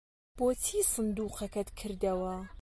بۆچی 0.37 0.79
سندووقەکەت 0.91 1.69
کردەوە؟ 1.79 2.35